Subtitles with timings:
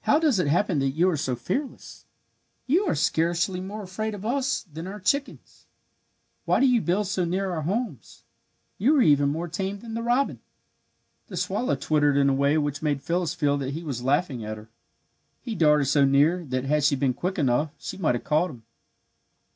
[0.00, 2.06] "How does it happen that you are so fearless?
[2.66, 5.66] You are scarcely more afraid of us than our chickens.
[6.44, 8.24] Why do you build so near our homes?
[8.78, 10.40] You are even more tame than the robin!"
[11.28, 14.56] The swallow twittered in a way which made Phyllis feel that he was laughing at
[14.56, 14.70] her.
[15.40, 18.64] He darted so near that had she been quick enough she might have caught him.